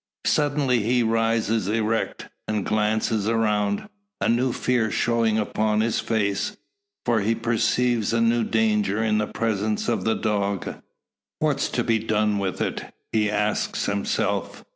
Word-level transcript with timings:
Suddenly 0.25 0.81
he 0.81 1.03
rises 1.03 1.67
erect, 1.67 2.27
and 2.47 2.65
glances 2.65 3.29
around, 3.29 3.87
a 4.19 4.27
new 4.27 4.51
fear 4.51 4.89
showing 4.89 5.37
upon 5.37 5.81
his 5.81 5.99
face. 5.99 6.57
For 7.05 7.19
he 7.19 7.35
perceives 7.35 8.11
a 8.11 8.19
new 8.19 8.43
danger 8.43 9.03
in 9.03 9.19
the 9.19 9.27
presence 9.27 9.87
of 9.87 10.03
the 10.03 10.15
dog. 10.15 10.81
"What's 11.37 11.69
to 11.69 11.83
be 11.83 11.99
done 11.99 12.39
with 12.39 12.61
it?" 12.61 12.91
he 13.11 13.29
asks 13.29 13.85
himself. 13.85 14.65